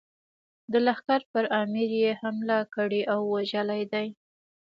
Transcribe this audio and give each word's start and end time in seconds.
د 0.71 0.73
لښکر 0.85 1.21
پر 1.31 1.45
امیر 1.61 1.89
یې 2.03 2.11
حمله 2.21 2.59
کړې 2.75 3.01
او 3.13 3.19
وژلی 3.33 3.83
دی. 3.93 4.07